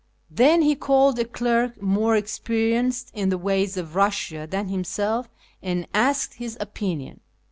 Then 0.31 0.63
he 0.63 0.73
called 0.75 1.19
a 1.19 1.25
clerk 1.25 1.79
more 1.79 2.15
experienced 2.15 3.11
in 3.13 3.29
the 3.29 3.37
ways 3.37 3.77
of 3.77 3.89
Eussia 3.89 4.49
than 4.49 4.67
himself 4.67 5.29
and 5.61 5.87
asked 5.93 6.37
his 6.37 6.57
opinion. 6.59 7.19